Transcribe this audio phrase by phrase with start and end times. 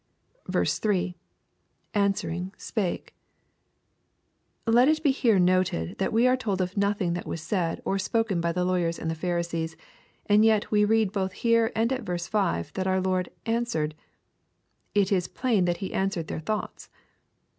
[0.51, 1.15] 3—
[1.93, 3.13] [Answering spake.]
[4.65, 7.99] Let it be here noted that we are told of nothing that was said, or
[7.99, 9.75] spoken by the lawyers and Pharisees,
[10.25, 13.93] and yet we read both here, and at verse 6, that our Lord" answered."
[14.95, 16.89] It is plain that He answered their thoughts.